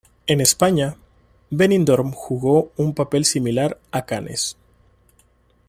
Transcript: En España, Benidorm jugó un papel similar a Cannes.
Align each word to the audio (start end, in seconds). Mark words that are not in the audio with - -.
En 0.25 0.41
España, 0.41 0.95
Benidorm 1.51 2.11
jugó 2.13 2.71
un 2.75 2.95
papel 2.95 3.23
similar 3.23 3.79
a 3.91 4.07
Cannes. 4.07 4.57